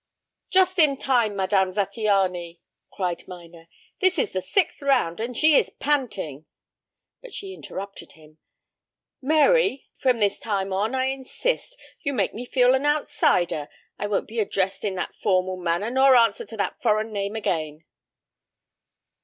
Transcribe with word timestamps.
"Just 0.49 0.79
in 0.79 0.97
time, 0.97 1.35
Madame 1.35 1.69
Zattiany," 1.73 2.57
cried 2.91 3.27
Minor. 3.27 3.67
"This 3.99 4.17
is 4.17 4.31
the 4.33 4.41
sixth 4.41 4.81
round 4.81 5.19
and 5.19 5.37
she 5.37 5.53
is 5.53 5.69
panting" 5.69 6.47
But 7.21 7.35
she 7.35 7.53
interrupted 7.53 8.13
him. 8.13 8.39
"'Mary' 9.21 9.89
from 9.99 10.19
this 10.19 10.39
time 10.39 10.73
on. 10.73 10.95
I 10.95 11.05
insist. 11.05 11.77
You 12.01 12.15
make 12.15 12.33
me 12.33 12.45
feel 12.47 12.73
an 12.73 12.83
outsider. 12.87 13.69
I 13.99 14.07
won't 14.07 14.27
be 14.27 14.39
addressed 14.39 14.83
in 14.83 14.95
that 14.95 15.15
formal 15.15 15.57
manner 15.57 15.91
nor 15.91 16.15
answer 16.15 16.45
to 16.47 16.57
that 16.57 16.81
foreign 16.81 17.13
name 17.13 17.35
again." 17.35 17.85